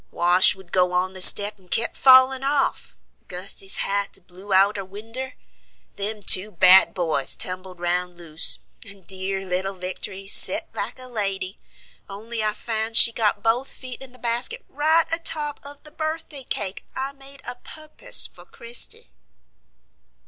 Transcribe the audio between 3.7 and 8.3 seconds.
hat blew out a winder; them two bad boys tumbled round